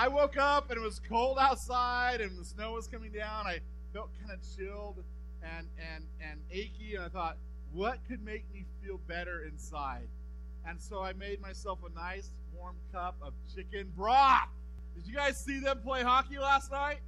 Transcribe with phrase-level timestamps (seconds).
[0.00, 3.48] I woke up and it was cold outside and the snow was coming down.
[3.48, 3.58] I
[3.92, 5.02] felt kind of chilled
[5.42, 7.36] and and and achy, and I thought,
[7.72, 10.06] what could make me feel better inside?
[10.64, 14.48] And so I made myself a nice warm cup of chicken broth.
[14.94, 17.00] Did you guys see them play hockey last night?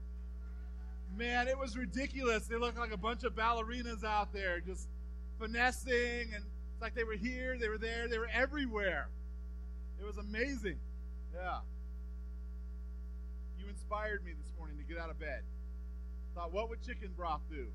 [1.16, 2.48] Man, it was ridiculous.
[2.48, 4.88] They looked like a bunch of ballerinas out there just
[5.38, 9.09] finessing and it's like they were here, they were there, they were everywhere.
[10.00, 10.79] It was amazing.
[11.32, 11.59] Yeah.
[13.71, 15.42] Inspired me this morning to get out of bed.
[16.34, 17.66] Thought, what would chicken broth do?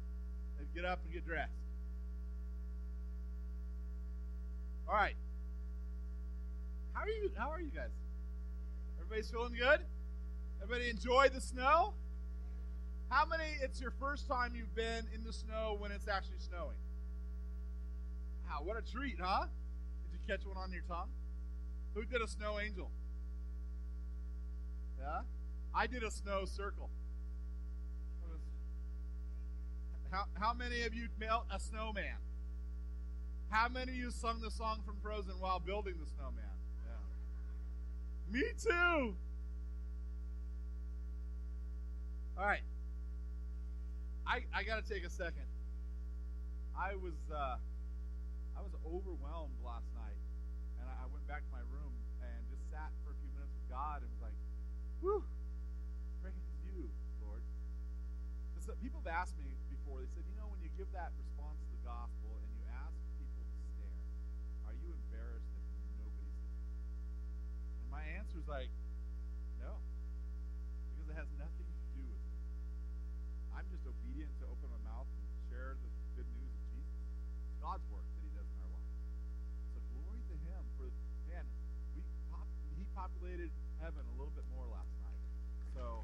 [0.58, 1.54] They'd get up and get dressed.
[4.90, 5.16] All right.
[6.94, 7.32] How are you?
[7.38, 7.96] How are you guys?
[9.00, 9.80] Everybody's feeling good?
[10.62, 11.94] Everybody enjoy the snow?
[13.10, 13.46] How many?
[13.62, 16.78] It's your first time you've been in the snow when it's actually snowing.
[18.50, 19.46] Wow, what a treat, huh?
[20.12, 21.10] Did you catch one on your tongue?
[21.94, 22.92] Who did a snow angel?
[25.00, 25.22] Yeah?
[25.76, 26.90] I did a snow circle.
[30.12, 32.16] How, how many of you melt a snowman?
[33.50, 36.44] How many of you sung the song from Frozen while building the snowman?
[38.32, 38.40] Yeah.
[38.40, 39.16] Me too.
[42.38, 42.64] All right.
[44.28, 45.48] I I got to take a second.
[46.76, 47.56] I was uh,
[48.58, 50.20] I was overwhelmed last night,
[50.80, 53.54] and I, I went back to my room and just sat for a few minutes
[53.56, 54.36] with God and was like,
[55.00, 55.24] "Whew,
[56.22, 56.36] praise
[56.68, 56.90] you,
[57.24, 57.44] Lord."
[58.66, 60.02] Because people have asked me before.
[60.02, 62.98] They said, "You know, when you give that response to the gospel and you ask
[63.22, 63.94] people to stare,
[64.66, 65.62] are you embarrassed that
[66.02, 66.58] nobody's there?
[67.86, 68.74] And my answer is like,
[69.62, 69.78] "No,"
[70.98, 72.42] because it has nothing to do with me.
[73.54, 77.06] I'm just obedient to open my mouth and share the good news of Jesus.
[77.46, 78.98] It's God's work that He does in our lives.
[79.78, 80.90] So glory to Him for
[81.30, 81.46] man.
[81.94, 82.02] We
[82.34, 85.22] pop, He populated heaven a little bit more last night.
[85.78, 86.02] So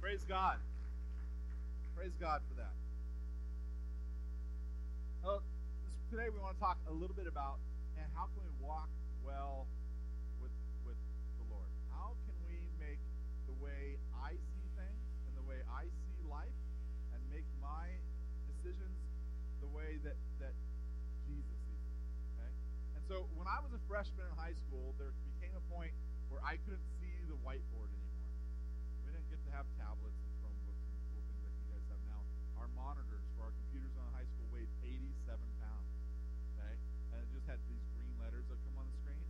[0.00, 0.56] praise God.
[1.94, 2.72] Praise God for that.
[5.20, 5.44] Well,
[6.08, 7.60] today we want to talk a little bit about
[8.00, 8.88] and how can we walk
[9.20, 9.68] well
[10.40, 10.56] with
[10.88, 10.96] with
[11.36, 11.68] the Lord?
[11.92, 12.96] How can we make
[13.44, 16.56] the way I see things and the way I see life
[17.12, 17.92] and make my
[18.48, 18.96] decisions
[19.60, 20.56] the way that that
[21.28, 22.00] Jesus sees it?
[22.40, 22.52] Okay?
[22.96, 25.92] And so when I was a freshman in high school, there became a point
[26.32, 27.99] where I couldn't see the whiteboard anymore.
[29.50, 32.22] Have tablets and Chromebooks and cool things like you guys have now.
[32.56, 35.90] Our monitors for our computers in high school weighed 87 pounds.
[36.54, 36.74] Okay?
[37.12, 39.26] And it just had these green letters that come on the screen.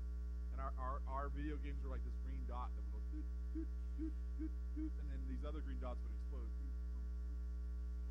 [0.54, 3.26] And our, our, our video games were like this green dot that would go doot,
[3.56, 6.50] doot, doot, doot, doot, and then these other green dots would explode.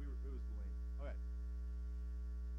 [0.01, 0.75] We were, it was lame.
[0.99, 1.15] Okay.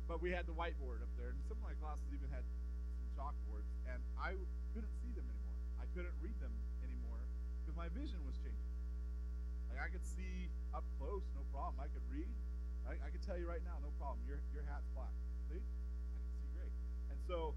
[0.07, 3.09] But we had the whiteboard up there, and some of my classes even had some
[3.19, 4.37] chalkboards, and I
[4.75, 5.57] couldn't see them anymore.
[5.81, 7.25] I couldn't read them anymore
[7.63, 8.60] because my vision was changing.
[9.81, 11.81] Like I could see up close, no problem.
[11.81, 12.29] I could read.
[12.85, 14.21] I, I could tell you right now, no problem.
[14.29, 15.09] Your your hat's black.
[15.49, 16.75] See, I can see great.
[17.09, 17.57] And so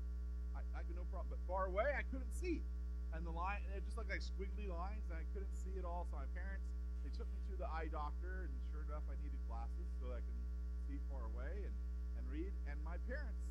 [0.55, 1.35] I, I could no problem.
[1.35, 2.63] But far away, I couldn't see.
[3.11, 6.07] And the line, it just looked like squiggly lines, and I couldn't see it all.
[6.07, 6.63] So my parents,
[7.03, 10.23] they took me to the eye doctor, and sure enough, I needed glasses so I
[10.23, 10.39] could
[10.87, 11.75] see far away and,
[12.15, 12.55] and read.
[12.71, 13.43] And my parents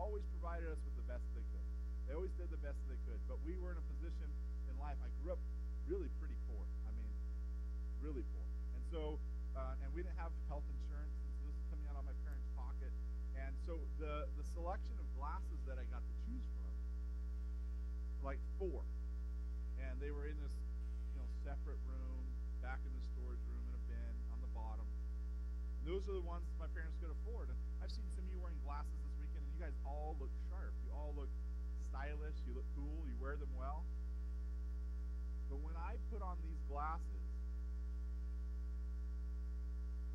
[0.00, 1.68] always provided us with the best they could.
[2.08, 3.20] They always did the best they could.
[3.28, 4.32] But we were in a position
[4.64, 4.96] in life.
[5.04, 5.42] I grew up
[5.84, 6.64] really pretty poor.
[8.00, 8.46] Really poor.
[8.78, 9.18] And so,
[9.58, 12.14] uh, and we didn't have health insurance, and so this is coming out of my
[12.22, 12.94] parents' pocket.
[13.34, 16.74] And so the the selection of glasses that I got to choose from,
[18.22, 18.86] like four,
[19.82, 20.54] and they were in this,
[21.14, 22.22] you know, separate room,
[22.62, 24.86] back in the storage room in a bin on the bottom.
[25.82, 27.50] And those are the ones my parents could afford.
[27.50, 30.30] And I've seen some of you wearing glasses this weekend, and you guys all look
[30.50, 30.74] sharp.
[30.86, 31.30] You all look
[31.88, 32.38] stylish.
[32.46, 33.06] You look cool.
[33.06, 33.86] You wear them well.
[35.48, 37.24] But when I put on these glasses,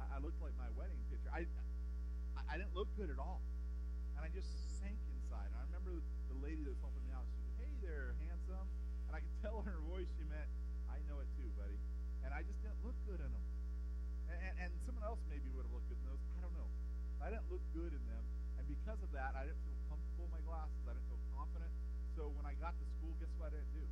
[0.04, 1.32] I, I looked like my wedding picture.
[1.32, 1.48] I,
[2.36, 3.40] I I didn't look good at all,
[4.20, 4.50] and I just
[4.84, 5.48] sank inside.
[5.48, 7.24] And I remember the lady that was helping me out.
[7.32, 8.68] She said, "Hey there, handsome,"
[9.08, 10.50] and I could tell in her voice she meant,
[10.92, 11.80] "I know it too, buddy."
[12.28, 13.48] And I just didn't look good in them.
[14.32, 16.24] And, and, and someone else maybe would have looked good in those.
[16.36, 16.70] I don't know.
[17.24, 18.24] I didn't look good in them,
[18.60, 20.84] and because of that, I didn't feel comfortable in my glasses.
[20.84, 21.72] I didn't feel confident.
[22.20, 23.86] So when I got to school, guess what I didn't do?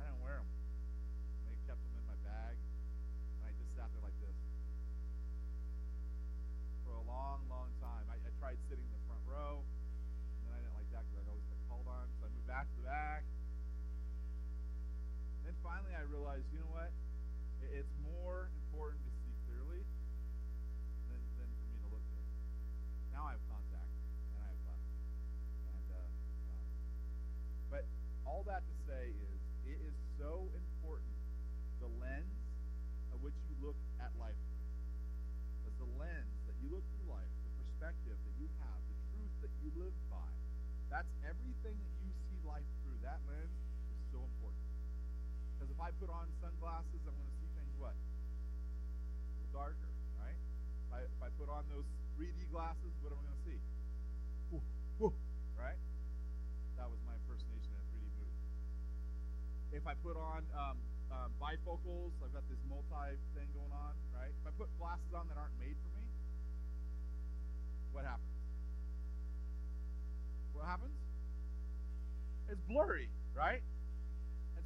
[0.00, 0.48] I didn't wear them.
[1.46, 4.34] They kept them in my bag, and I just sat there like this
[6.92, 8.04] for a long, long time.
[8.12, 11.24] I, I tried sitting in the front row, and then I didn't like that because
[11.24, 13.24] I always got called on, so I moved back to the back.
[15.48, 16.92] Then finally, I realized, you know what?
[17.64, 19.80] It, it's more important to see clearly
[21.08, 22.28] than, than for me to look good.
[23.16, 25.00] Now I have contacts and I have glasses,
[25.72, 26.12] and uh, uh,
[27.72, 27.84] but
[28.28, 29.16] all that to say
[29.64, 31.16] is so important
[31.80, 32.36] the lens
[33.16, 34.62] of which you look at life through.
[35.62, 39.34] Because the lens that you look through life, the perspective that you have, the truth
[39.42, 40.30] that you live by,
[40.90, 42.98] that's everything that you see life through.
[43.02, 43.54] That lens
[43.90, 44.66] is so important.
[45.54, 47.90] Because if I put on sunglasses, I'm going to see things what?
[47.90, 49.90] A little darker,
[50.22, 50.38] right?
[50.38, 51.82] If I, if I put on those
[52.14, 53.58] 3D glasses, what am I going to see?
[54.54, 54.62] Woo,
[55.02, 55.10] woo,
[55.58, 55.74] right?
[56.78, 58.38] That was my impersonation in a 3D movie.
[59.74, 60.78] If I put on um,
[61.10, 64.30] um, bifocals, I've got this multi thing going on, right?
[64.30, 66.06] If I put glasses on that aren't made for me,
[67.90, 68.38] what happens?
[70.54, 70.94] What happens?
[72.46, 73.66] It's blurry, right?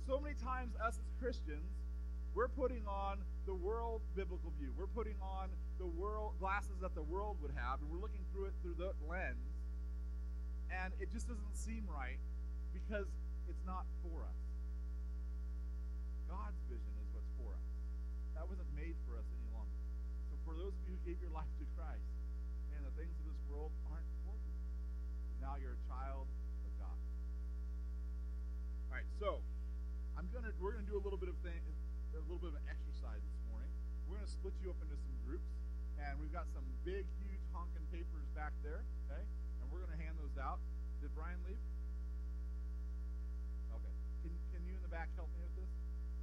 [0.06, 1.66] So many times, us as Christians,
[2.30, 4.70] we're putting on the world biblical view.
[4.78, 5.50] We're putting on
[5.82, 8.94] the world glasses that the world would have, and we're looking through it through the
[9.02, 9.50] lens,
[10.70, 12.22] and it just doesn't seem right
[12.70, 13.10] because
[13.50, 14.38] it's not for us.
[16.30, 17.66] God's vision is what's for us.
[18.38, 19.82] That wasn't made for us any longer.
[20.30, 22.06] So for those of you who gave your life to Christ,
[22.78, 24.54] and the things of this world aren't for you.
[25.42, 26.30] Now you're a child
[26.62, 26.98] of God.
[28.86, 29.42] All right, so
[30.16, 31.60] I'm gonna we're gonna do a little bit of thing,
[32.16, 33.68] a little bit of an exercise this morning.
[34.08, 35.52] We're gonna split you up into some groups,
[36.00, 38.80] and we've got some big, huge honking papers back there.
[39.06, 40.56] Okay, and we're gonna hand those out.
[41.04, 41.60] Did Brian leave?
[43.76, 43.92] Okay.
[44.24, 45.72] Can can you in the back help me with this?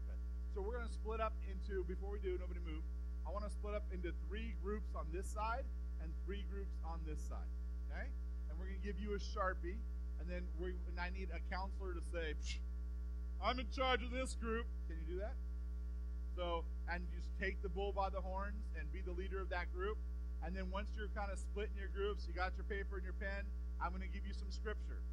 [0.10, 0.18] Okay.
[0.58, 2.82] So we're gonna split up into before we do, nobody move.
[3.24, 5.64] I want to split up into three groups on this side
[6.02, 7.48] and three groups on this side.
[7.88, 8.10] Okay?
[8.50, 9.78] And we're gonna give you a sharpie,
[10.18, 12.34] and then we and I need a counselor to say,
[13.44, 14.64] I'm in charge of this group.
[14.88, 15.36] Can you do that?
[16.40, 19.68] So, and just take the bull by the horns and be the leader of that
[19.76, 20.00] group.
[20.48, 23.04] And then once you're kind of split in your groups, you got your paper and
[23.04, 23.44] your pen,
[23.84, 25.04] I'm going to give you some scripture.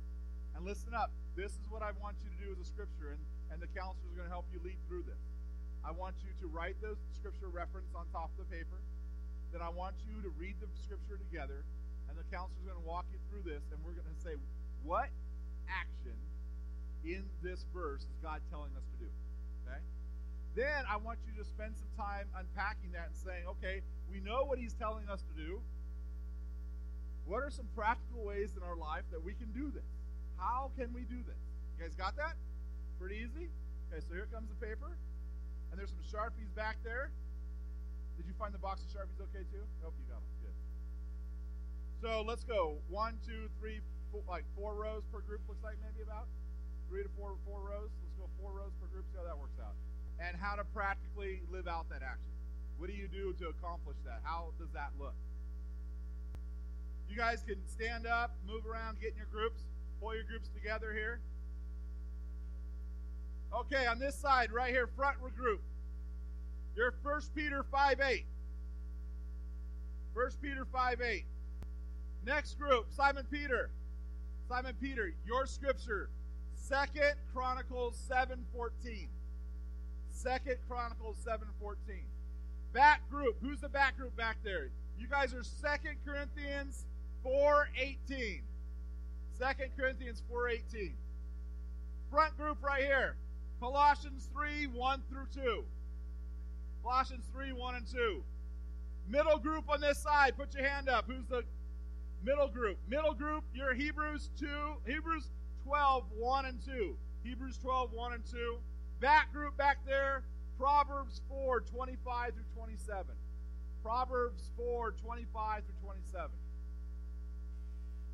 [0.55, 1.11] And listen up.
[1.35, 4.07] This is what I want you to do as a scripture, and, and the counselor
[4.11, 5.23] is going to help you lead through this.
[5.83, 8.79] I want you to write the scripture reference on top of the paper.
[9.51, 11.67] Then I want you to read the scripture together,
[12.07, 14.39] and the counselor is going to walk you through this, and we're going to say,
[14.87, 15.11] what
[15.67, 16.15] action
[17.05, 19.11] in this verse is God telling us to do?
[19.67, 19.81] Okay?
[20.55, 24.45] Then I want you to spend some time unpacking that and saying, okay, we know
[24.45, 25.61] what he's telling us to do.
[27.27, 29.87] What are some practical ways in our life that we can do this?
[30.37, 31.39] How can we do this?
[31.79, 32.35] You guys got that?
[32.99, 33.47] Pretty easy?
[33.89, 34.91] Okay, so here comes the paper.
[35.71, 37.11] And there's some Sharpies back there.
[38.17, 39.63] Did you find the box of Sharpies okay too?
[39.81, 40.35] Hope you got them.
[40.43, 40.57] Good.
[42.03, 42.83] So let's go.
[42.91, 43.81] One, two, three,
[44.11, 46.27] four, like four rows per group looks like maybe about.
[46.91, 47.89] Three to four, four rows.
[48.03, 49.79] Let's go four rows per group, see how that works out.
[50.19, 52.35] And how to practically live out that action.
[52.79, 54.21] What do you do to accomplish that?
[54.25, 55.15] How does that look?
[57.09, 59.63] You guys can stand up, move around, get in your groups,
[60.01, 61.21] pull your groups together here.
[63.55, 65.59] Okay, on this side, right here, front regroup.
[66.77, 68.25] You're 1 Peter 5 8.
[70.15, 71.25] 1 Peter 5 8.
[72.27, 73.71] Next group, Simon Peter.
[74.49, 76.11] Simon Peter, your scripture,
[76.71, 79.09] Second Chronicles 7:14.
[80.09, 82.05] Second Chronicles 7:14.
[82.73, 84.71] Back group, who's the back group back there?
[84.97, 86.87] You guys are Second Corinthians
[87.25, 88.45] 4 18.
[89.37, 90.97] 2 Corinthians 4:18.
[92.09, 93.17] Front group right here.
[93.59, 95.67] Colossians 3 1 through 2.
[96.85, 98.25] Colossians 3 1 and 2.
[99.09, 101.07] Middle group on this side, put your hand up.
[101.07, 101.43] Who's the
[102.23, 102.79] middle group?
[102.87, 105.33] Middle group, you're Hebrews 2, Hebrews
[105.65, 106.97] 12 1 and 2.
[107.23, 108.57] Hebrews 12 1 and 2.
[109.01, 110.23] That group back there,
[110.59, 113.07] Proverbs 4 25 through 27.
[113.83, 116.31] Proverbs 4 25 through 27.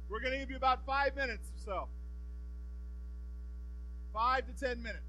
[0.08, 1.88] We're going to give you about five minutes or so.
[4.14, 5.02] Five to ten minutes.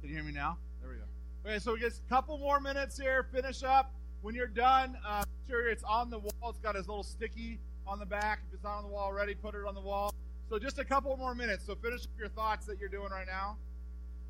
[0.00, 0.56] Can you hear me now?
[0.80, 1.02] There we go.
[1.48, 3.26] Okay, so we get a couple more minutes here.
[3.32, 3.92] Finish up.
[4.22, 6.50] When you're done, uh, make sure it's on the wall.
[6.50, 8.40] It's got his little sticky on the back.
[8.48, 10.12] If it's not on the wall already, put it on the wall.
[10.48, 11.64] So just a couple more minutes.
[11.66, 13.56] So finish up your thoughts that you're doing right now.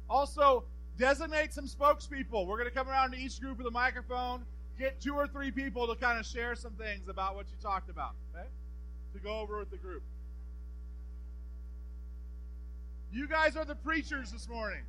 [0.08, 0.64] Also,
[0.96, 2.46] designate some spokespeople.
[2.46, 4.44] We're going to come around to each group with a microphone.
[4.78, 7.90] Get two or three people to kind of share some things about what you talked
[7.90, 8.12] about.
[8.34, 8.46] Okay?
[9.14, 10.02] To go over with the group.
[13.12, 14.82] You guys are the preachers this morning.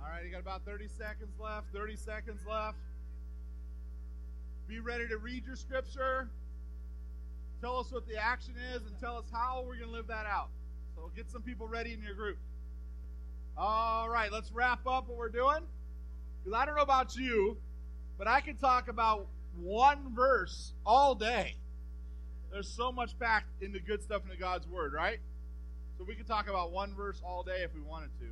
[0.00, 1.66] All right, you got about 30 seconds left.
[1.72, 2.78] 30 seconds left.
[4.68, 6.28] Be ready to read your scripture.
[7.60, 10.26] Tell us what the action is and tell us how we're going to live that
[10.26, 10.48] out.
[10.94, 12.38] So get some people ready in your group.
[13.56, 15.64] All right, let's wrap up what we're doing.
[16.44, 17.56] Because I don't know about you,
[18.16, 21.56] but I can talk about one verse all day.
[22.52, 25.18] There's so much packed into good stuff into God's Word, right?
[25.98, 28.26] So we could talk about one verse all day if we wanted to.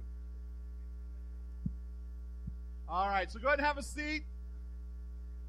[2.89, 4.25] All right, so go ahead and have a seat.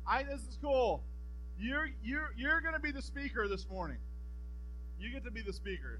[0.07, 1.03] I this is cool.
[1.59, 3.97] You're you're you're going to be the speaker this morning.
[4.99, 5.99] You get to be the speaker.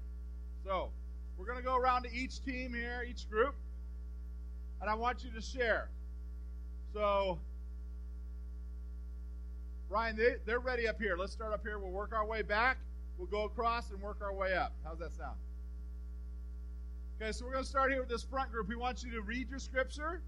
[0.64, 0.90] So,
[1.36, 3.54] we're going to go around to each team here, each group,
[4.80, 5.88] and I want you to share.
[6.92, 7.38] So,
[9.88, 11.16] Ryan, they, they're ready up here.
[11.16, 11.78] Let's start up here.
[11.78, 12.78] We'll work our way back.
[13.18, 14.72] We'll go across and work our way up.
[14.84, 15.36] How's that sound?
[17.20, 18.68] Okay, so we're going to start here with this front group.
[18.68, 20.20] We want you to read your scripture.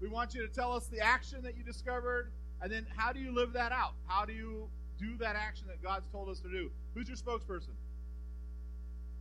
[0.00, 2.30] We want you to tell us the action that you discovered,
[2.62, 3.94] and then how do you live that out?
[4.06, 6.70] How do you do that action that God's told us to do?
[6.94, 7.76] Who's your spokesperson?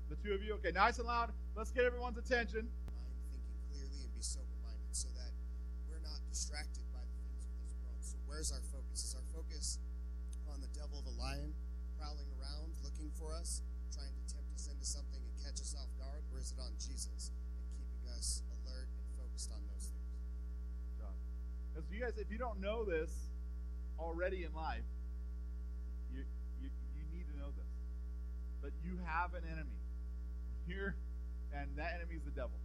[0.09, 0.53] The two of you?
[0.61, 1.31] Okay, nice and loud.
[1.55, 2.69] Let's get everyone's attention.
[2.93, 5.33] Mind thinking clearly and be sober minded so that
[5.89, 7.99] we're not distracted by the things of this world.
[7.99, 9.01] So, where's our focus?
[9.01, 9.79] Is our focus
[10.47, 11.51] on the devil, the lion,
[11.97, 15.24] prowling around looking for us, trying to tempt us into something
[21.75, 23.11] Because you guys, if you don't know this
[23.99, 24.87] already in life,
[26.07, 26.23] you,
[26.63, 27.67] you, you need to know this.
[28.63, 29.75] But you have an enemy
[30.71, 30.95] here,
[31.51, 32.55] and that enemy is the devil.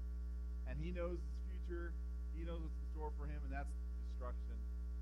[0.71, 1.91] And he knows his future,
[2.39, 3.75] he knows what's in store for him, and that's
[4.07, 4.55] destruction,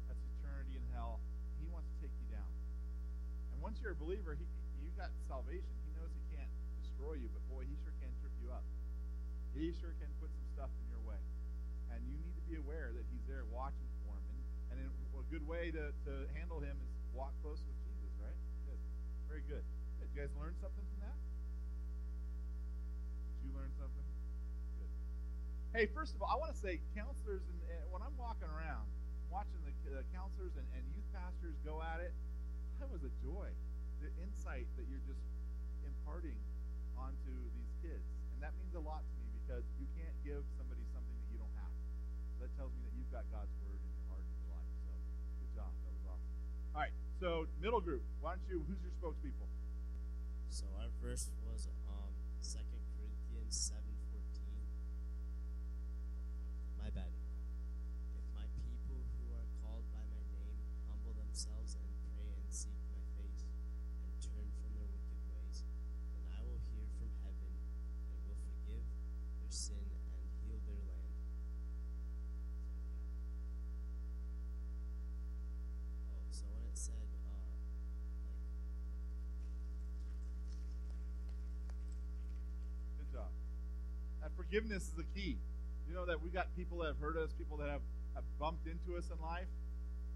[0.08, 1.20] that's eternity in hell.
[1.60, 2.48] He wants to take you down.
[3.52, 4.48] And once you're a believer, he,
[4.80, 5.76] you got salvation.
[5.84, 6.48] He knows he can't
[6.80, 8.64] destroy you, but boy, he sure can trip you up.
[9.52, 11.20] He sure can put some stuff in your way.
[11.92, 13.87] And you need to be aware that he's there watching
[15.18, 18.38] and a good way to, to handle him is walk close with Jesus, right?
[18.70, 18.78] Good.
[19.26, 19.66] Very good.
[19.98, 21.18] Did you guys learn something from that?
[23.34, 24.06] Did you learn something?
[24.78, 24.92] Good.
[25.74, 28.86] Hey, first of all, I want to say, counselors, and, and when I'm walking around,
[29.26, 32.14] watching the, the counselors and, and youth pastors go at it,
[32.78, 33.50] that was a joy.
[33.98, 35.22] The insight that you're just
[35.82, 36.38] imparting
[36.94, 38.06] onto these kids.
[38.34, 41.42] And that means a lot to me because you can't give somebody something that you
[41.42, 41.74] don't have.
[42.38, 44.70] So that tells me that you've got God's word in your heart and your life.
[44.86, 44.94] So
[45.42, 45.70] good job.
[45.82, 46.34] That was awesome.
[46.78, 46.94] All right.
[47.20, 48.62] So middle group, why don't you?
[48.68, 49.50] Who's your spokespeople?
[50.48, 54.62] So our verse was um Second Corinthians seven fourteen.
[56.78, 57.10] My bad.
[58.14, 62.78] If my people who are called by my name humble themselves and pray and seek
[62.86, 63.50] my face
[64.06, 65.66] and turn from their wicked ways,
[66.14, 67.50] then I will hear from heaven
[68.14, 68.86] and will forgive
[69.42, 69.82] their sin
[70.14, 71.18] and heal their land.
[76.14, 77.66] Oh, so when it said uh like
[82.98, 83.30] Good job.
[84.22, 85.36] That forgiveness is the key.
[85.84, 87.84] You know that we got people that have hurt us, people that have,
[88.16, 89.48] have bumped into us in life,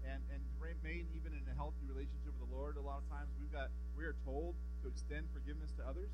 [0.09, 2.81] and and remain even in a healthy relationship with the Lord.
[2.81, 6.09] A lot of times we've got we are told to extend forgiveness to others,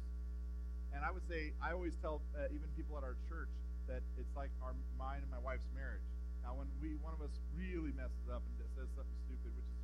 [0.91, 3.51] and I would say I always tell uh, even people at our church
[3.87, 6.03] that it's like our mine and my wife's marriage.
[6.43, 9.79] Now, when we one of us really messes up and says something stupid, which is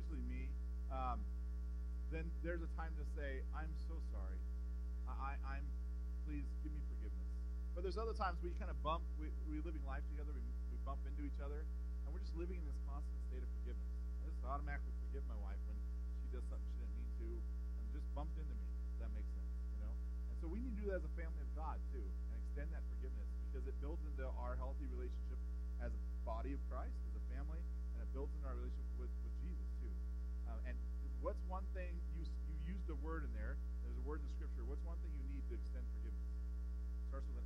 [0.00, 0.48] usually me,
[0.88, 1.20] um,
[2.08, 4.40] then there's a time to say, "I'm so sorry.
[5.12, 5.64] I, I, I'm
[6.24, 7.35] please give me forgiveness."
[7.76, 10.40] But there's other times we kind of bump, we, we're living life together, we,
[10.72, 13.92] we bump into each other, and we're just living in this constant state of forgiveness.
[14.24, 15.76] I just automatically forgive my wife when
[16.24, 18.64] she does something she didn't mean to, and just bumped into me.
[18.96, 19.52] Does that makes sense?
[19.76, 19.92] You know?
[20.32, 22.72] And so we need to do that as a family of God too, and extend
[22.72, 25.36] that forgiveness because it builds into our healthy relationship
[25.84, 29.12] as a body of Christ, as a family, and it builds into our relationship with,
[29.20, 29.92] with Jesus too.
[30.48, 30.76] Uh, and
[31.20, 33.60] what's one thing you you used a word in there?
[33.84, 34.64] There's a word in the scripture.
[34.64, 36.24] What's one thing you need to extend forgiveness?
[37.12, 37.45] Starts with an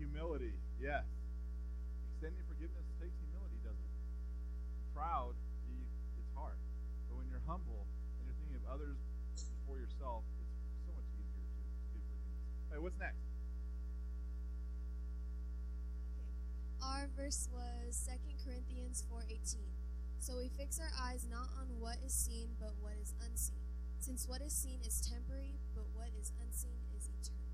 [0.00, 1.04] Humility, yes.
[2.08, 3.96] Extending forgiveness takes humility, doesn't it?
[4.96, 5.36] Proud,
[5.68, 5.76] you,
[6.16, 6.56] it's hard.
[7.12, 7.84] But when you're humble
[8.16, 8.96] and you're thinking of others
[9.36, 10.56] before yourself, it's
[10.88, 12.72] so much easier to, to give forgiveness.
[12.72, 13.20] Hey, what's next?
[16.80, 19.60] Our verse was 2 Corinthians 4:18.
[20.16, 23.68] So we fix our eyes not on what is seen, but what is unseen.
[24.00, 27.52] Since what is seen is temporary, but what is unseen is eternal.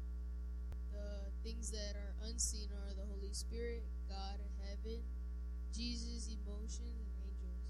[0.95, 2.06] The things that are
[2.37, 3.81] unseen are the Holy Spirit,
[4.13, 5.01] God, of heaven,
[5.73, 7.65] Jesus, emotions, and angels.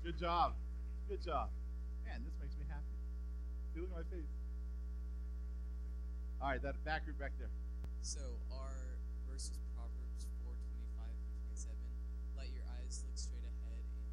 [0.00, 0.56] Good job.
[1.12, 1.52] Good job.
[2.08, 2.96] Man, this makes me happy.
[3.68, 4.32] See, look at my face.
[6.40, 7.52] All right, that back group back there.
[8.00, 8.96] So our
[9.28, 11.84] verse is Proverbs four twenty five through twenty seven.
[12.32, 14.08] Let your eyes look straight ahead and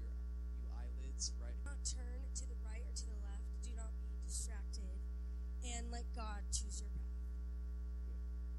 [0.00, 0.16] your
[0.64, 3.44] you eyelids right Do not turn to the right or to the left.
[3.60, 4.89] Do not be distracted.
[5.64, 7.10] And let God choose your path.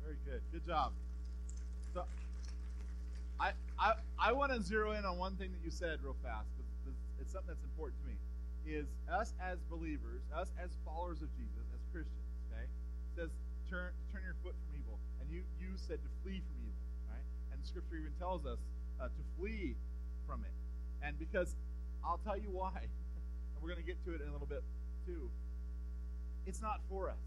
[0.04, 0.42] Very good.
[0.52, 0.94] Good job.
[1.94, 2.06] So,
[3.40, 6.46] I, I, I want to zero in on one thing that you said real fast
[6.54, 8.18] because it's something that's important to me.
[8.62, 12.62] Is us as believers, us as followers of Jesus, as Christians, okay?
[12.62, 13.34] It says
[13.66, 17.26] turn turn your foot from evil, and you you said to flee from evil, right?
[17.50, 18.62] And Scripture even tells us
[19.02, 19.74] uh, to flee
[20.30, 20.54] from it,
[21.02, 21.58] and because
[22.06, 24.62] I'll tell you why, and we're going to get to it in a little bit
[25.10, 25.26] too.
[26.46, 27.22] It's not for us.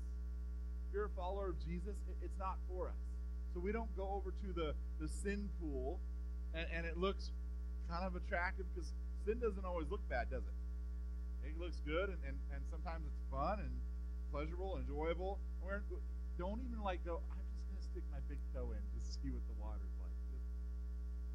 [0.89, 3.01] If you're a follower of Jesus, it's not for us.
[3.55, 6.01] So we don't go over to the, the sin pool
[6.55, 7.31] and, and it looks
[7.89, 8.91] kind of attractive because
[9.27, 10.57] sin doesn't always look bad, does it?
[11.47, 13.71] It looks good and, and, and sometimes it's fun and
[14.33, 15.39] pleasurable and enjoyable.
[15.63, 15.83] We're,
[16.39, 19.31] don't even like go, I'm just going to stick my big toe in to see
[19.31, 20.19] what the water's like.
[20.35, 20.47] Just,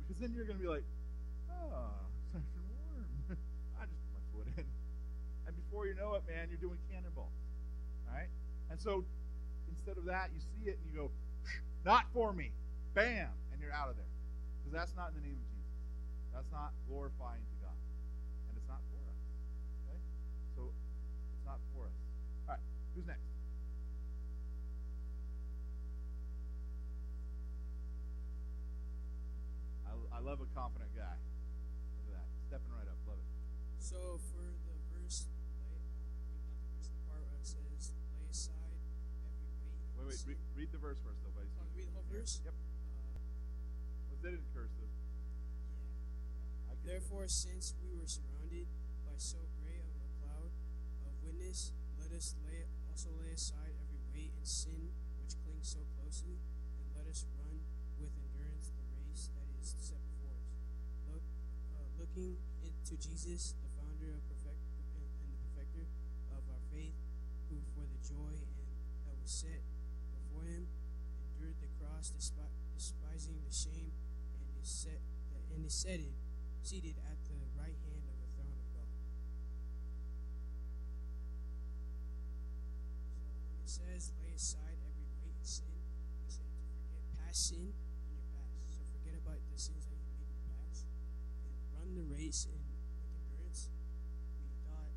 [0.04, 0.84] because then you're going to be like,
[1.48, 3.08] oh, it's nice and warm.
[3.80, 4.68] I just put my foot in.
[5.48, 7.32] And before you know it, man, you're doing cannonballs.
[8.12, 8.30] Right?
[8.70, 9.06] And so
[9.70, 11.12] instead of that, you see it and you go,
[11.86, 12.52] not for me.
[12.94, 13.30] Bam!
[13.54, 14.12] And you're out of there.
[14.60, 15.74] Because that's not in the name of Jesus.
[16.34, 17.78] That's not glorifying to God.
[18.50, 19.20] And it's not for us.
[19.88, 20.00] Okay?
[20.56, 20.70] So
[21.34, 21.98] it's not for us.
[22.48, 22.64] All right.
[22.96, 23.26] Who's next?
[29.88, 31.18] I, I love a confident guy.
[31.98, 32.28] Look at that.
[32.46, 33.00] Stepping right up.
[33.08, 33.30] Love it.
[33.80, 35.26] So for the verse,
[35.72, 38.78] lay, uh, not the verse, the part where it says, lay aside
[39.26, 39.82] every weight.
[39.98, 40.26] and Wait, wait.
[40.26, 41.54] Read, read the verse first, though, buddy.
[41.78, 42.42] Read the whole verse?
[42.42, 42.54] Yep.
[42.54, 43.22] Uh,
[44.10, 44.90] Was it in cursive?
[44.90, 46.74] yeah.
[46.74, 48.66] I can- Therefore, since we were surrounded
[49.06, 50.50] by so great of a cloud
[51.06, 54.90] of witness, let us lay also lay aside every weight and sin
[55.22, 56.42] which clings so closely,
[56.82, 57.62] and let us run
[58.02, 60.50] with endurance the race that is set before us.
[61.06, 61.22] Look,
[61.78, 64.58] uh, looking into Jesus, the founder of perfect
[64.98, 65.86] and, and the perfecter
[66.34, 66.98] of our faith,
[67.54, 68.50] who for the joy and
[69.06, 69.62] that was set
[70.40, 70.68] before him
[71.36, 73.92] endured the cross, despising the shame,
[74.40, 75.02] and is set
[75.54, 76.14] and is seated
[76.62, 78.92] seated at the right hand of the throne of God.
[83.10, 85.82] So when it says lay aside every weight and sin,
[86.24, 88.70] he said to forget past sin in your past.
[88.76, 90.86] So forget about the sins that you made in the past
[91.44, 92.86] and run the race in with
[93.18, 93.72] endurance.
[94.40, 94.94] We thought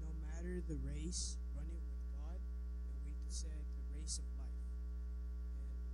[0.00, 3.64] no matter the race, running with God, and we said
[4.04, 4.68] race of life.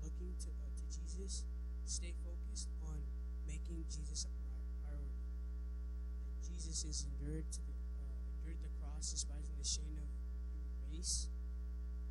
[0.02, 1.44] And to uh, to Jesus,
[1.88, 3.00] stay focused on
[3.48, 4.32] making Jesus a
[4.84, 5.24] priority.
[6.28, 10.08] And Jesus is endured to the uh, endured the cross, despising the shame of
[10.92, 11.28] race.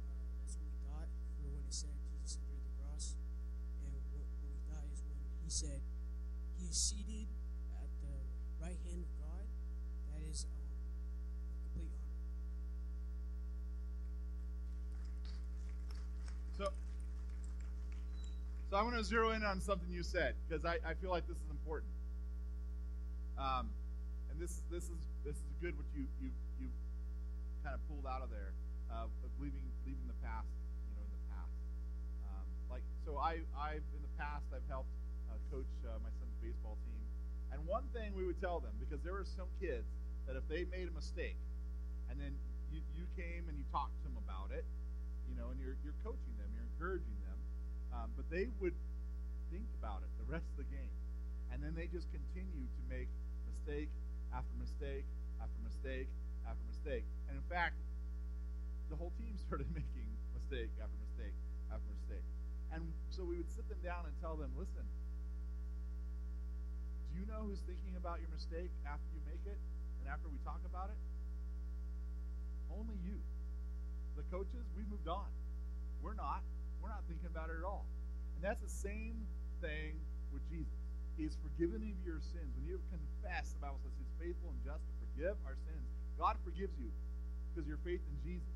[0.02, 1.10] Uh, that's what we thought
[1.44, 3.14] when it said Jesus endured the cross.
[3.84, 5.82] And what, what we thought is when he said
[6.58, 7.30] he is seated
[7.78, 8.16] at the
[8.58, 9.46] right hand of God.
[10.10, 12.18] That is um, a complete honor.
[16.58, 16.74] So,
[18.70, 21.26] so I want to zero in on something you said because I, I feel like
[21.26, 21.90] this is important.
[23.38, 23.70] Um,
[24.30, 26.30] and this is this is this is good what you you
[26.62, 26.70] you
[27.66, 28.54] kind of pulled out of there
[28.94, 30.54] uh, of leaving leaving the past,
[30.86, 31.56] you know, in the past.
[32.30, 34.94] Um, like so, I I've in the past I've helped
[35.34, 37.02] uh, coach uh, my son's baseball team,
[37.50, 39.90] and one thing we would tell them because there were some kids
[40.30, 41.42] that if they made a mistake,
[42.14, 42.38] and then
[42.70, 44.62] you, you came and you talked to them about it,
[45.26, 47.19] you know, and you're you're coaching them, you're encouraging them,
[47.94, 48.76] um, but they would
[49.50, 50.94] think about it the rest of the game,
[51.52, 53.10] and then they just continue to make
[53.50, 53.90] mistake
[54.34, 55.06] after mistake
[55.42, 56.08] after mistake
[56.46, 57.78] after mistake, and in fact,
[58.90, 61.36] the whole team started making mistake after mistake
[61.74, 62.26] after mistake,
[62.74, 64.86] and so we would sit them down and tell them, listen.
[67.10, 69.58] Do you know who's thinking about your mistake after you make it
[70.00, 71.00] and after we talk about it?
[72.70, 73.18] Only you.
[74.16, 75.28] The coaches, we moved on.
[76.02, 76.46] We're not.
[76.80, 77.86] We're not thinking about it at all.
[78.36, 79.28] And that's the same
[79.60, 80.00] thing
[80.32, 80.80] with Jesus.
[81.20, 82.48] He has forgiven of your sins.
[82.56, 85.84] When you confess, the Bible says He's faithful and just to forgive our sins.
[86.16, 86.88] God forgives you
[87.52, 88.56] because of your faith in Jesus.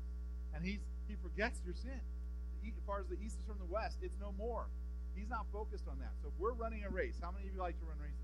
[0.56, 2.00] And He's He forgets your sin.
[2.64, 4.64] As far as the east is from the west, it's no more.
[5.14, 6.12] He's not focused on that.
[6.22, 8.16] So if we're running a race, how many of you like to run races?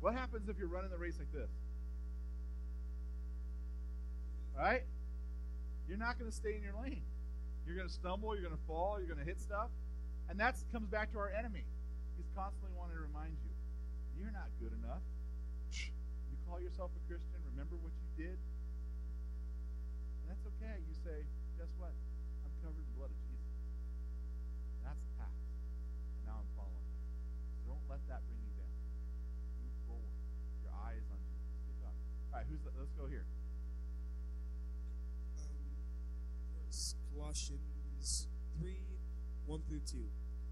[0.00, 1.48] What happens if you're running the race like this?
[4.56, 4.84] Right?
[5.88, 7.02] You're not going to stay in your lane.
[7.66, 9.72] You're going to stumble, you're going to fall, you're going to hit stuff.
[10.28, 11.64] And that comes back to our enemy.
[12.16, 13.52] He's constantly wanting to remind you
[14.20, 15.02] you're not good enough.
[15.74, 18.38] You call yourself a Christian, remember what you did.
[20.22, 20.76] And that's okay.
[20.86, 21.26] You say,
[21.58, 21.90] guess what?
[22.46, 23.54] I'm covered in the blood of Jesus.
[24.86, 25.40] That's the past.
[26.20, 26.98] And now I'm following him.
[27.58, 28.74] So don't let that bring you down.
[29.60, 30.14] Move forward.
[30.62, 31.82] Your eye is on Jesus.
[31.84, 33.26] All right, who's the, let's go here.
[35.38, 38.26] um, Colossians
[38.60, 38.76] 3
[39.46, 39.96] 1 through 2.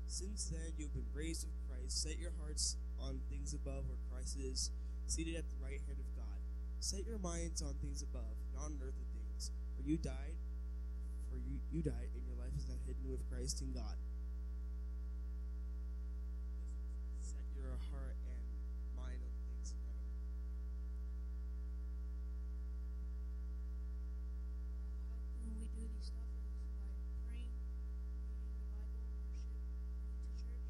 [0.06, 2.02] Since then you have been raised with Christ.
[2.02, 4.70] Set your hearts on things above where Christ is,
[5.06, 6.38] seated at the right hand of God.
[6.80, 9.50] Set your minds on things above, not on earthly things.
[9.76, 10.36] For you died,
[11.30, 13.96] for you, you died, and your life is now hidden with Christ in God.
[17.20, 18.42] Set your heart and
[18.98, 20.12] mind on things in heaven.
[25.08, 26.52] How can we do these stuff is
[26.84, 26.92] by
[27.24, 27.56] praying,
[28.36, 29.64] reading the Bible, worship,
[30.04, 30.68] going to church.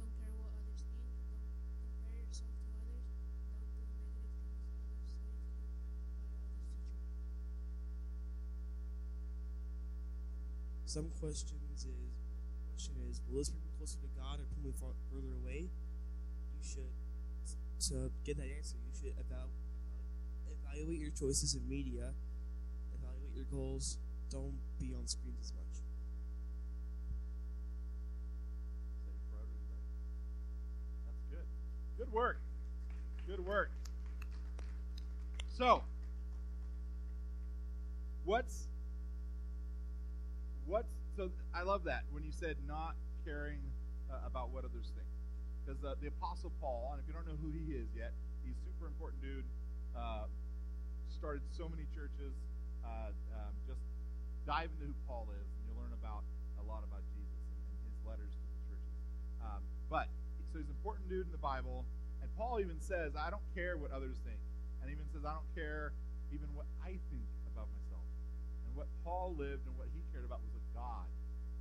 [0.00, 1.06] Don't care what others think.
[1.30, 3.06] Don't compare yourself to others.
[3.54, 7.14] Don't do negative things others say to you by others teach
[10.66, 10.75] you.
[10.86, 12.14] Some questions is
[12.70, 15.66] question is will this bring me closer to God or pull me far, further away?
[15.66, 16.94] You should
[17.90, 18.76] to get that answer.
[18.86, 19.50] You should eval,
[20.46, 22.14] evaluate your choices in media,
[22.94, 23.98] evaluate your goals.
[24.30, 25.82] Don't be on screens as much.
[31.04, 31.46] That's good.
[31.98, 32.38] Good work.
[33.26, 33.70] Good work.
[35.58, 35.82] So,
[38.24, 38.68] what's
[41.16, 41.30] so?
[41.54, 43.60] I love that when you said not caring
[44.10, 45.08] uh, about what others think,
[45.64, 48.12] because uh, the Apostle Paul, and if you don't know who he is yet,
[48.44, 49.44] he's super important dude.
[49.96, 50.28] Uh,
[51.08, 52.36] started so many churches.
[52.84, 53.80] Uh, um, just
[54.46, 56.22] dive into who Paul is, and you'll learn about
[56.60, 58.94] a lot about Jesus and, and his letters to the churches.
[59.42, 60.06] Um, but
[60.52, 61.82] so he's an important dude in the Bible,
[62.22, 64.38] and Paul even says, "I don't care what others think,"
[64.82, 65.90] and even says, "I don't care
[66.30, 67.35] even what I think about myself." And
[68.76, 71.08] what Paul lived and what he cared about was what God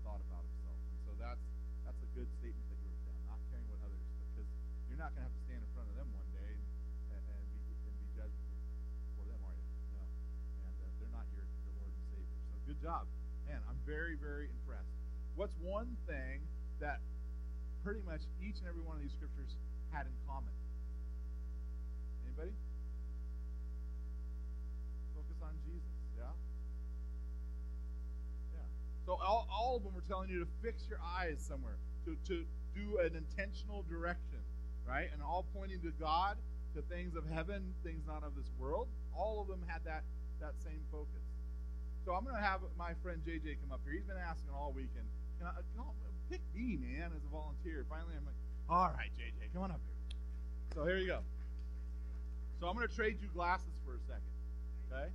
[0.04, 1.42] thought about himself, and so that's
[1.88, 3.16] that's a good statement that you wrote down.
[3.32, 4.04] Not caring what others,
[4.36, 4.48] because
[4.92, 6.54] you're not going to have to stand in front of them one day
[7.16, 8.36] and, and, be and be judged
[9.16, 9.66] for them, are you?
[9.96, 10.04] No,
[10.68, 12.38] and uh, they're not your your Lord and Savior.
[12.52, 13.08] So good job,
[13.48, 13.64] man.
[13.72, 14.92] I'm very very impressed.
[15.40, 16.44] What's one thing
[16.84, 17.00] that
[17.84, 19.56] pretty much each and every one of these scriptures
[19.96, 20.52] had in common?
[22.28, 22.52] Anybody?
[25.16, 26.36] Focus on Jesus, yeah?
[28.52, 28.68] Yeah.
[29.08, 29.16] So
[29.76, 33.00] all, all of them were telling you to fix your eyes somewhere, to, to do
[33.04, 34.40] an intentional direction,
[34.88, 35.10] right?
[35.12, 36.38] And all pointing to God,
[36.76, 38.88] to things of heaven, things not of this world.
[39.12, 40.04] All of them had that,
[40.40, 41.24] that same focus.
[42.06, 43.94] So I'm going to have my friend JJ come up here.
[43.94, 45.08] He's been asking all weekend,
[45.40, 45.92] can I, can I
[46.32, 47.86] pick me, man, as a volunteer?
[47.90, 50.20] Finally, I'm like, all right, JJ, come on up here.
[50.76, 51.20] So here you go.
[52.60, 54.32] So I'm going to trade you glasses for a second.
[54.88, 55.12] Okay?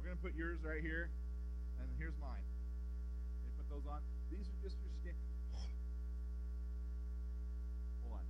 [0.00, 1.08] We're going to put yours right here,
[1.80, 2.44] and here's mine.
[3.72, 4.04] On.
[4.28, 5.16] These are just your skin.
[8.04, 8.24] Hold on.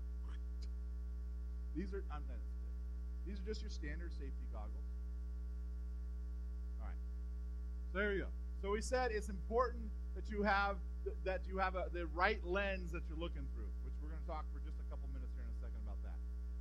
[1.74, 2.38] These are I'm not,
[3.26, 4.86] these are just your standard safety goggles.
[6.78, 6.94] All right.
[7.90, 8.30] So there you go.
[8.62, 12.38] So we said it's important that you have th- that you have a, the right
[12.46, 15.34] lens that you're looking through, which we're going to talk for just a couple minutes
[15.34, 16.14] here in a second about that.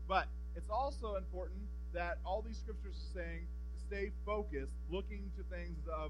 [0.09, 0.25] But
[0.57, 5.85] it's also important that all these scriptures are saying to stay focused, looking to things
[5.85, 6.09] of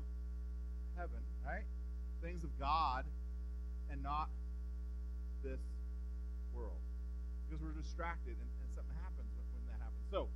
[0.96, 1.68] heaven, right?
[2.22, 3.06] Things of God,
[3.90, 4.30] and not
[5.44, 5.60] this
[6.54, 6.80] world,
[7.44, 10.06] because we're distracted and, and something happens when, when that happens.
[10.14, 10.30] So,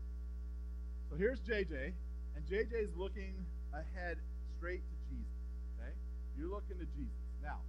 [1.10, 1.94] so here's JJ,
[2.36, 3.38] and JJ is looking
[3.70, 4.18] ahead
[4.58, 5.40] straight to Jesus.
[5.78, 5.94] Okay,
[6.34, 7.62] you're looking to Jesus now.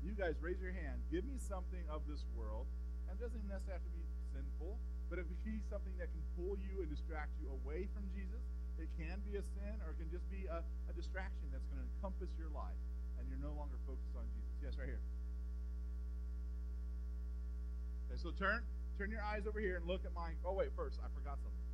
[0.00, 1.02] You guys raise your hand.
[1.12, 2.70] Give me something of this world,
[3.10, 4.78] and it doesn't necessarily have to be sinful,
[5.10, 8.40] but if it be something that can pull you and distract you away from Jesus,
[8.80, 11.84] it can be a sin or it can just be a, a distraction that's going
[11.84, 12.78] to encompass your life,
[13.20, 14.56] and you're no longer focused on Jesus.
[14.64, 15.04] Yes, right here.
[18.08, 18.64] Okay, so turn
[18.96, 20.34] turn your eyes over here and look at mine.
[20.44, 21.68] Oh wait, first I forgot something.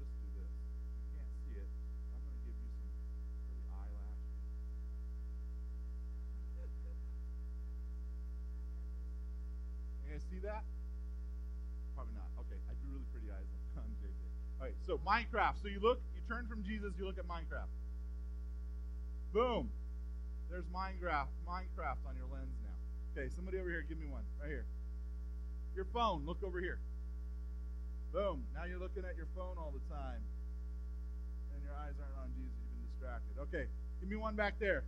[0.00, 0.48] just do this.
[0.48, 1.68] You can't see it.
[2.16, 2.88] I'm going to give you some
[3.46, 4.16] pretty eyelashes.
[10.04, 10.66] You guys see that?
[11.94, 12.26] Probably not.
[12.42, 13.46] Okay, I do really pretty eyes
[13.78, 14.10] on JJ.
[14.58, 15.62] All right, so Minecraft.
[15.62, 17.70] So you look, you turn from Jesus, you look at Minecraft.
[19.32, 19.70] Boom.
[20.50, 22.74] There's Minecraft, Minecraft on your lens now.
[23.14, 24.22] Okay, somebody over here, give me one.
[24.40, 24.66] Right here.
[25.76, 26.80] Your phone, look over here.
[28.12, 28.42] Boom.
[28.52, 30.18] Now you're looking at your phone all the time.
[31.54, 32.50] And your eyes aren't on Jesus.
[32.66, 33.38] You've been distracted.
[33.46, 34.82] Okay, give me one back there.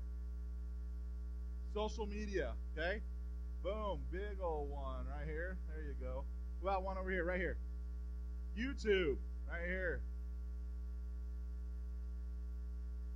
[1.73, 3.01] Social media, okay?
[3.63, 4.01] Boom.
[4.11, 5.57] Big old one right here.
[5.69, 6.25] There you go.
[6.61, 7.25] About one over here?
[7.25, 7.57] Right here.
[8.59, 9.17] YouTube.
[9.49, 10.01] Right here.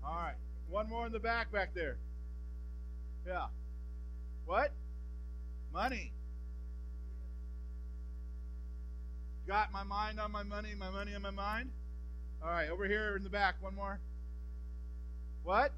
[0.04, 0.37] All right.
[0.68, 1.98] One more in the back back there.
[3.26, 3.46] Yeah.
[4.44, 4.70] What?
[5.72, 6.12] Money.
[9.48, 11.70] Got my mind on my money, my money on my mind.
[12.42, 13.98] All right, over here in the back, one more.
[15.42, 15.72] What?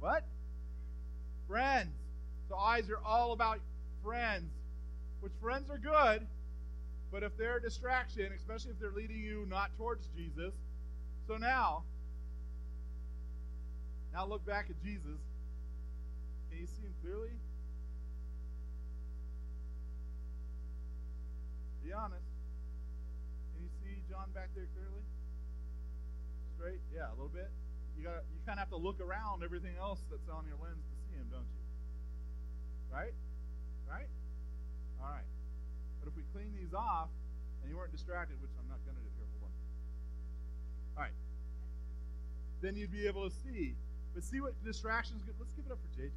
[0.00, 0.24] What?
[1.48, 1.90] Friends.
[2.48, 3.60] So eyes are all about
[4.04, 4.50] friends,
[5.20, 6.26] which friends are good,
[7.10, 10.52] but if they're a distraction, especially if they're leading you not towards Jesus,
[11.26, 11.84] so now,
[14.12, 15.18] now look back at Jesus.
[16.52, 17.32] Can you see him clearly?
[21.80, 22.28] Be honest.
[23.56, 25.00] Can you see John back there clearly?
[26.60, 26.84] Straight?
[26.92, 27.48] Yeah, a little bit.
[27.96, 30.84] You got you kind of have to look around everything else that's on your lens
[30.84, 31.64] to see him, don't you?
[32.92, 33.16] Right?
[33.88, 34.12] Right?
[35.00, 35.28] All right.
[36.04, 37.08] But if we clean these off
[37.64, 39.56] and you weren't distracted, which I'm not going to do here, hold on.
[41.00, 41.16] All right.
[42.60, 43.72] Then you'd be able to see.
[44.12, 45.24] But see what distractions.
[45.40, 46.12] Let's give it up for JJ.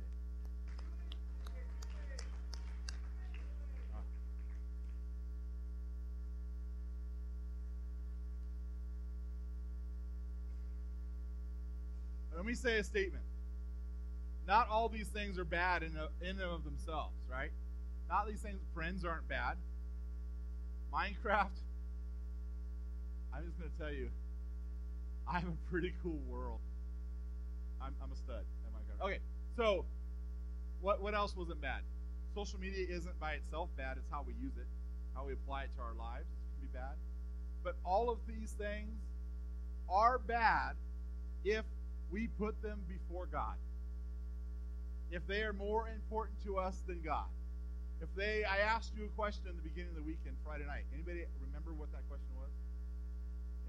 [12.46, 13.24] Let me say a statement.
[14.48, 17.50] Not all these things are bad in, in and of themselves, right?
[18.08, 19.58] Not these things, friends aren't bad.
[20.94, 21.58] Minecraft,
[23.34, 24.12] I'm just going to tell you,
[25.28, 26.60] I have a pretty cool world.
[27.82, 29.06] I'm, I'm a stud at Minecraft.
[29.08, 29.20] Okay,
[29.58, 29.84] so
[30.82, 31.82] what, what else wasn't bad?
[32.36, 34.68] Social media isn't by itself bad, it's how we use it,
[35.16, 36.28] how we apply it to our lives.
[36.30, 36.94] It can be bad.
[37.64, 39.00] But all of these things
[39.90, 40.74] are bad
[41.44, 41.66] if
[42.12, 43.56] we put them before God.
[45.12, 47.30] If they are more important to us than God.
[48.02, 50.84] If they, I asked you a question in the beginning of the weekend, Friday night.
[50.92, 52.52] Anybody remember what that question was?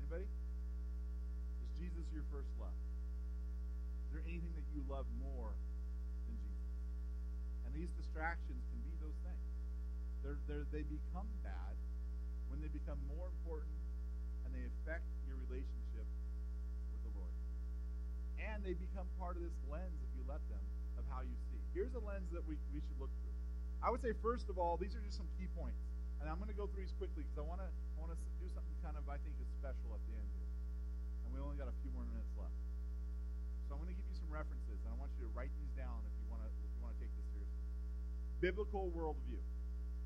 [0.03, 0.27] Anybody?
[0.27, 2.75] Is Jesus your first love?
[4.07, 5.55] Is there anything that you love more
[6.27, 6.75] than Jesus?
[7.66, 9.46] And these distractions can be those things.
[10.27, 11.75] They're, they're, they become bad
[12.51, 13.79] when they become more important
[14.42, 15.86] and they affect your relationship.
[18.40, 20.62] And they become part of this lens, if you let them,
[21.01, 21.61] of how you see.
[21.72, 23.37] Here's a lens that we, we should look through.
[23.81, 25.81] I would say, first of all, these are just some key points.
[26.20, 28.20] And I'm going to go through these quickly because I want to I want to
[28.40, 30.51] do something kind of I think is special at the end here.
[31.25, 32.57] And we only got a few more minutes left.
[33.68, 35.72] So I'm going to give you some references, and I want you to write these
[35.77, 37.62] down if you want to if you want to take this seriously.
[38.40, 39.42] Biblical worldview.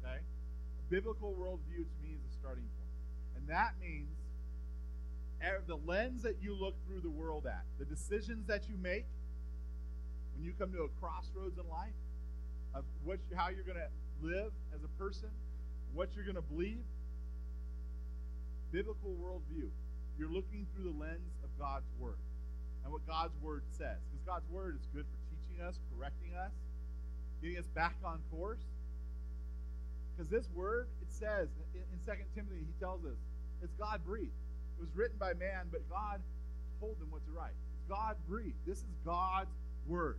[0.03, 0.19] Okay?
[0.19, 2.95] A biblical worldview to me is a starting point.
[3.39, 4.11] And that means
[5.43, 9.07] Er, the lens that you look through the world at, the decisions that you make
[10.35, 11.97] when you come to a crossroads in life
[12.75, 15.31] of what, how you're going to live as a person,
[15.95, 16.85] what you're going to believe.
[18.71, 19.69] Biblical worldview.
[20.19, 22.21] You're looking through the lens of God's Word
[22.85, 23.97] and what God's Word says.
[24.13, 26.53] Because God's Word is good for teaching us, correcting us,
[27.43, 28.61] getting us back on course.
[30.15, 33.17] Because this Word, it says in, in 2 Timothy, he tells us,
[33.63, 34.33] it's God breathed.
[34.81, 36.25] It was written by man, but God
[36.81, 37.53] told them what to write.
[37.87, 38.57] God breathed.
[38.67, 39.53] This is God's
[39.87, 40.17] Word.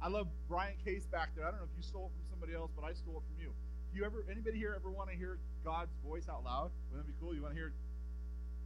[0.00, 1.44] I love Brian Case back there.
[1.44, 3.36] I don't know if you stole it from somebody else, but I stole it from
[3.36, 3.52] you.
[3.92, 6.70] Do you ever, anybody here ever want to hear God's voice out loud?
[6.88, 7.34] Wouldn't that be cool?
[7.34, 7.72] You want to hear?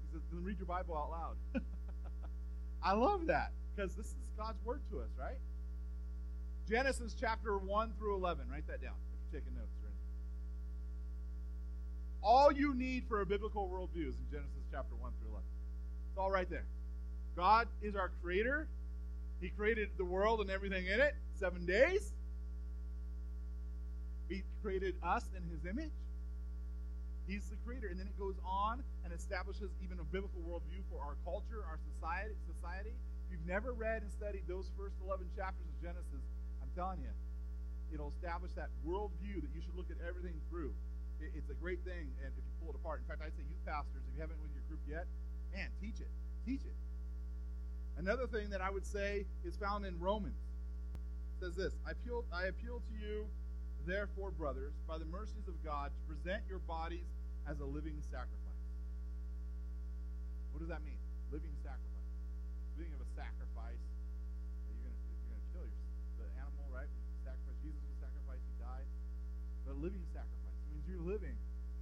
[0.07, 1.37] He says, "Then read your Bible out loud."
[2.85, 5.39] I love that because this is God's word to us, right?
[6.69, 8.47] Genesis chapter one through eleven.
[8.49, 9.73] Write that down if you're taking notes.
[12.23, 15.49] All you need for a biblical worldview is in Genesis chapter one through eleven.
[16.09, 16.65] It's all right there.
[17.37, 18.67] God is our creator.
[19.41, 22.13] He created the world and everything in it, seven days.
[24.29, 25.93] He created us in His image.
[27.27, 27.89] He's the creator.
[27.89, 31.79] And then it goes on and establishes even a biblical worldview for our culture, our
[31.93, 32.35] society.
[32.49, 32.95] society.
[33.29, 36.25] If you've never read and studied those first 11 chapters of Genesis,
[36.63, 37.13] I'm telling you,
[37.93, 40.73] it'll establish that worldview that you should look at everything through.
[41.31, 43.01] It's a great thing, and if you pull it apart.
[43.03, 45.07] In fact, I'd say youth pastors, if you haven't with your group yet,
[45.55, 46.11] man, teach it.
[46.43, 46.75] Teach it.
[47.99, 50.41] Another thing that I would say is found in Romans.
[51.39, 53.27] It says this I appeal, I appeal to you,
[53.87, 57.07] therefore, brothers, by the mercies of God, to present your bodies
[57.47, 58.67] as a living sacrifice.
[60.51, 60.99] What does that mean?
[61.31, 62.11] Living sacrifice.
[62.75, 63.83] Speaking of a sacrifice,
[64.67, 64.97] you're going
[65.31, 65.81] gonna kill your,
[66.19, 66.89] the animal, right?
[67.23, 67.57] Sacrifice.
[67.63, 68.87] Jesus was sacrificed, he died.
[69.65, 70.42] But a living sacrifice
[70.93, 71.33] you're living,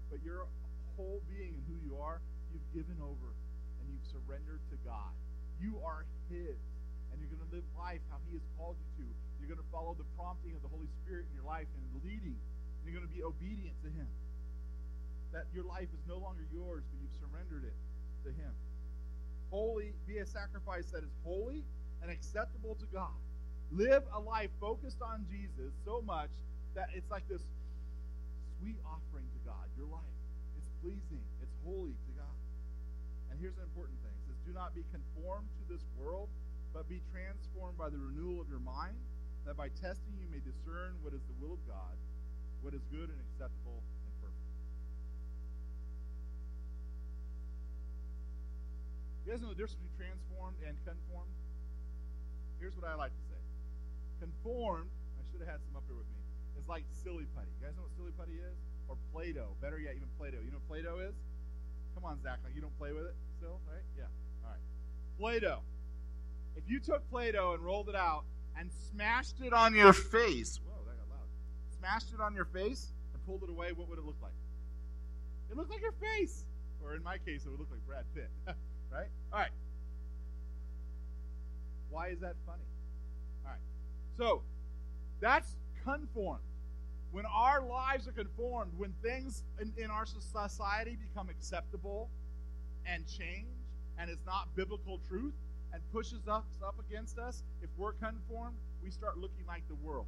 [0.06, 0.46] but your
[0.94, 2.22] whole being and who you are,
[2.54, 3.34] you've given over
[3.82, 5.10] and you've surrendered to God.
[5.58, 6.54] You are His.
[7.10, 9.06] And you're going to live life how He has called you to.
[9.42, 12.38] You're going to follow the prompting of the Holy Spirit in your life and leading.
[12.38, 14.06] And you're going to be obedient to Him.
[15.34, 17.78] That your life is no longer yours, but you've surrendered it
[18.22, 18.54] to Him.
[19.50, 21.66] Holy, be a sacrifice that is holy
[21.98, 23.18] and acceptable to God.
[23.74, 26.30] Live a life focused on Jesus so much
[26.78, 27.42] that it's like this
[28.60, 29.64] sweet offering to God.
[29.80, 30.16] Your life.
[30.60, 31.24] It's pleasing.
[31.40, 32.36] It's holy to God.
[33.32, 36.28] And here's an important thing it says, do not be conformed to this world,
[36.76, 39.00] but be transformed by the renewal of your mind,
[39.48, 41.96] that by testing you may discern what is the will of God,
[42.60, 44.52] what is good and acceptable and perfect.
[49.24, 51.32] You guys know the difference between transformed and conformed?
[52.60, 53.40] Here's what I like to say.
[54.20, 56.19] Conformed, I should have had some up here with me,
[56.60, 57.48] is like silly putty.
[57.56, 58.56] You guys know what silly putty is?
[58.88, 59.56] Or Play-Doh.
[59.60, 60.44] Better yet, even Play-Doh.
[60.44, 61.16] You know what Play-Doh is?
[61.94, 62.38] Come on, Zach.
[62.44, 63.82] Like you don't play with it still, right?
[63.96, 64.12] Yeah.
[64.44, 64.64] All right.
[65.18, 65.60] Play-Doh.
[66.56, 68.24] If you took Play-Doh and rolled it out
[68.58, 71.28] and smashed it on your face, whoa, that got loud.
[71.78, 74.36] Smashed it on your face and pulled it away, what would it look like?
[75.50, 76.44] It looked like your face.
[76.82, 78.30] Or in my case, it would look like Brad Pitt.
[78.92, 79.08] right?
[79.32, 79.50] All right.
[81.90, 82.62] Why is that funny?
[83.44, 83.60] All right.
[84.16, 84.42] So,
[85.20, 86.42] that's conformed.
[87.12, 92.08] When our lives are conformed, when things in, in our society become acceptable
[92.86, 93.48] and change,
[93.98, 95.34] and it's not biblical truth,
[95.72, 100.06] and pushes us up against us, if we're conformed, we start looking like the world.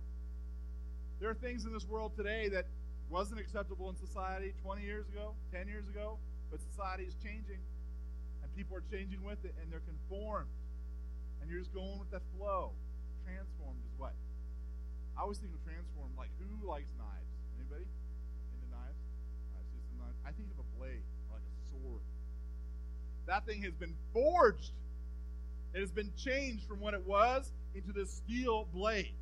[1.20, 2.66] There are things in this world today that
[3.10, 6.18] wasn't acceptable in society 20 years ago, 10 years ago,
[6.50, 7.58] but society is changing,
[8.42, 10.48] and people are changing with it, and they're conformed,
[11.40, 12.70] and you're just going with the flow.
[13.24, 14.14] Transformed is what?
[15.16, 17.30] I always think of transformed like who likes knives?
[17.58, 19.00] Anybody into knives?
[19.54, 20.18] I see some knives.
[20.24, 22.02] I think of a blade, like a sword.
[23.26, 24.72] That thing has been forged
[25.74, 29.14] it has been changed from what it was into this steel blade.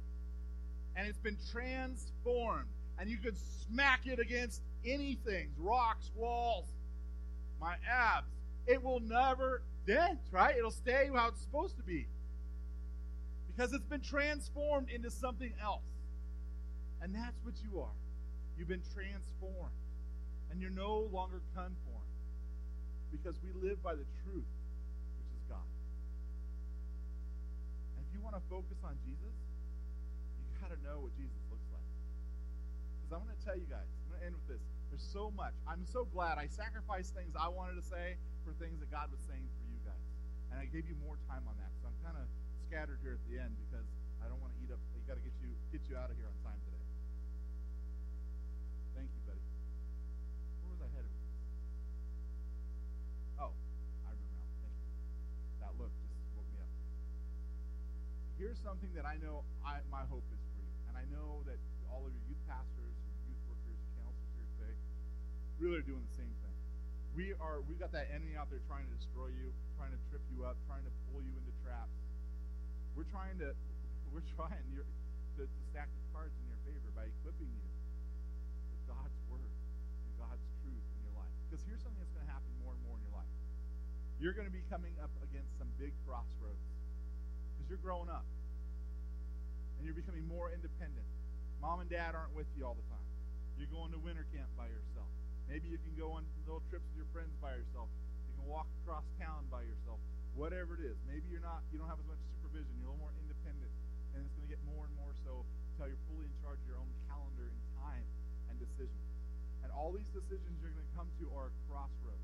[0.97, 2.67] And it's been transformed.
[2.99, 6.67] And you could smack it against anything rocks, walls,
[7.61, 8.27] my abs.
[8.67, 10.57] It will never dent, right?
[10.57, 12.07] It'll stay how it's supposed to be.
[13.51, 15.83] Because it's been transformed into something else.
[17.03, 17.97] And that's what you are.
[18.57, 19.75] You've been transformed.
[20.51, 22.15] And you're no longer conformed.
[23.11, 24.47] Because we live by the truth
[25.19, 25.67] which is God.
[27.99, 29.35] And if you want to focus on Jesus,
[30.39, 31.91] you got to know what Jesus looks like.
[33.03, 34.63] Because I'm going to tell you guys, I'm going to end with this.
[34.95, 35.59] There's so much.
[35.67, 38.15] I'm so glad I sacrificed things I wanted to say
[38.47, 40.07] for things that God was saying for you guys.
[40.55, 41.73] And I gave you more time on that.
[41.83, 42.27] So I'm kind of
[42.71, 43.83] scattered here at the end because
[44.23, 44.79] I don't want to eat up.
[44.95, 46.87] You got to get you get you out of here on time today.
[48.95, 49.43] Thank you, buddy.
[50.63, 51.43] Where was I headed with this?
[53.43, 53.51] Oh,
[58.39, 60.71] here's something that I know I, my hope is for you.
[60.87, 61.59] And I know that
[61.91, 64.75] all of your youth pastors, your youth workers, counselors here today
[65.59, 66.55] really are doing the same thing.
[67.19, 70.23] We are we've got that enemy out there trying to destroy you, trying to trip
[70.31, 72.10] you up, trying to pull you into traps.
[72.95, 73.55] We're trying to
[74.11, 74.83] we're trying to,
[75.39, 77.69] to stack the cards in your favor by equipping you
[78.75, 81.31] with God's word and God's truth in your life.
[81.47, 83.31] Because here's something that's going to happen more and more in your life.
[84.19, 86.67] You're going to be coming up against some big crossroads
[87.55, 88.27] because you're growing up
[89.79, 91.07] and you're becoming more independent.
[91.63, 93.07] Mom and dad aren't with you all the time.
[93.57, 95.09] You're going to winter camp by yourself.
[95.47, 97.89] Maybe you can go on little trips with your friends by yourself.
[98.27, 100.03] You can walk across town by yourself.
[100.35, 100.97] Whatever it is.
[101.07, 102.71] Maybe you're not you don't have as much supervision.
[102.79, 103.73] You're a little more independent.
[104.15, 106.67] And it's going to get more and more so until you're fully in charge of
[106.67, 108.05] your own calendar and time
[108.51, 109.07] and decisions.
[109.63, 112.23] And all these decisions you're going to come to are a crossroad.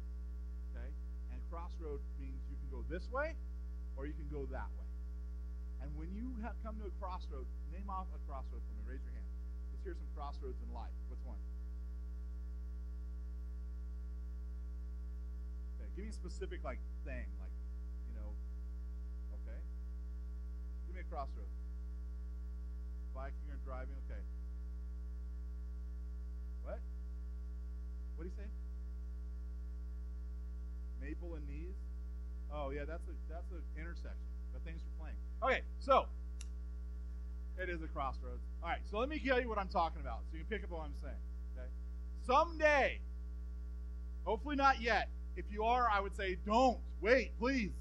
[0.73, 0.90] Okay?
[1.31, 3.38] And crossroad means you can go this way
[3.97, 4.87] or you can go that way.
[5.83, 8.83] And when you have come to a crossroad, name off a crossroad for me.
[8.87, 9.29] Raise your hand.
[9.73, 10.92] Let's hear some crossroads in life.
[11.09, 11.40] What's one?
[15.77, 17.55] Okay, give me a specific like thing, like
[18.09, 18.31] you know.
[19.42, 19.61] Okay.
[20.86, 21.52] Give me a crossroad.
[23.14, 23.94] Biking or driving.
[24.09, 24.20] Okay.
[26.64, 26.80] What?
[28.16, 28.48] What do you say?
[31.04, 31.76] Maple and knees.
[32.52, 34.24] Oh yeah, that's a that's an intersection.
[34.52, 35.20] But thanks for playing.
[35.44, 36.06] Okay, so
[37.61, 38.42] it is a crossroads.
[38.62, 40.64] All right, so let me tell you what I'm talking about so you can pick
[40.64, 41.20] up what I'm saying.
[41.56, 41.68] Okay?
[42.26, 43.00] Someday,
[44.24, 45.09] hopefully not yet.
[45.37, 46.78] If you are, I would say don't.
[47.02, 47.72] Wait, please.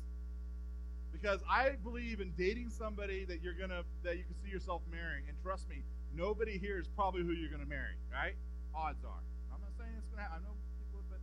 [1.15, 5.23] Because I believe in dating somebody that you're gonna that you can see yourself marrying.
[5.30, 8.36] And trust me, nobody here is probably who you're gonna marry, right?
[8.76, 9.24] Odds are.
[9.53, 10.43] I'm not saying it's gonna happen.
[10.43, 11.20] I know people, but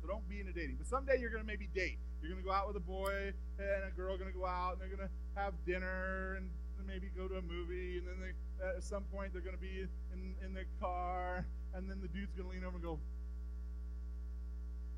[0.00, 0.76] so don't be into dating.
[0.78, 1.98] But someday you're gonna maybe date.
[2.22, 4.94] You're to go out with a boy and a girl to go out and they're
[5.08, 6.50] to have dinner and
[6.86, 10.34] maybe go to a movie and then they, at some point they're to be in,
[10.44, 12.98] in their car and then the dude's to lean over and go,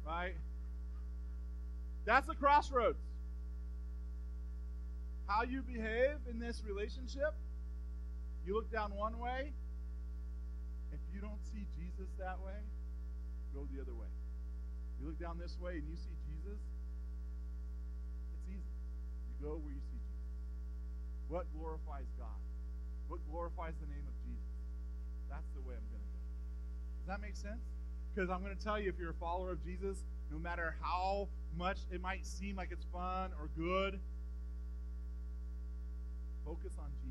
[0.06, 0.34] right?
[2.04, 2.98] That's a crossroads.
[5.32, 7.32] How you behave in this relationship,
[8.44, 9.52] you look down one way.
[10.92, 12.60] If you don't see Jesus that way,
[13.54, 14.12] go the other way.
[15.00, 16.60] You look down this way and you see Jesus,
[18.36, 18.60] it's easy.
[18.60, 20.28] You go where you see Jesus.
[21.28, 22.42] What glorifies God?
[23.12, 24.56] what glorifies the name of Jesus.
[25.28, 26.24] That's the way I'm going to go.
[27.00, 27.60] Does that make sense?
[28.08, 31.28] Because I'm going to tell you, if you're a follower of Jesus, no matter how
[31.54, 34.00] much it might seem like it's fun or good,
[36.44, 37.01] focus on.